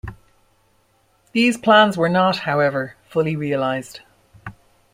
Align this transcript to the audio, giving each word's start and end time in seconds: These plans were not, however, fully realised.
These 1.31 1.59
plans 1.59 1.95
were 1.95 2.09
not, 2.09 2.37
however, 2.37 2.95
fully 3.07 3.35
realised. 3.35 3.99